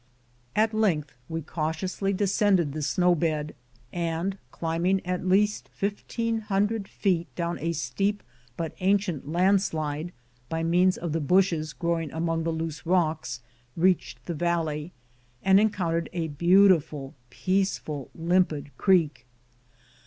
At 0.55 0.73
length 0.73 1.13
we 1.29 1.43
cautiously 1.43 2.11
descended 2.11 2.73
the 2.73 2.81
snow 2.81 3.13
bed, 3.13 3.53
and, 3.93 4.35
climbing 4.49 5.05
at 5.05 5.27
least 5.27 5.69
fifteen 5.71 6.39
hundred 6.39 6.87
feet 6.87 7.27
down 7.35 7.59
a 7.59 7.71
steep 7.73 8.23
but 8.57 8.73
ancient 8.79 9.29
land 9.31 9.61
slide 9.61 10.11
by 10.49 10.63
means 10.63 10.97
of 10.97 11.11
the 11.11 11.21
bushes 11.21 11.71
growing 11.71 12.11
among 12.13 12.45
the 12.45 12.51
loose 12.51 12.83
rocks, 12.83 13.41
reached 13.77 14.25
the 14.25 14.33
valley, 14.33 14.91
and 15.43 15.59
encountered 15.59 16.09
a 16.13 16.29
beautiful, 16.29 17.13
peaceful, 17.29 18.09
limpid 18.15 18.71
creek. 18.79 19.27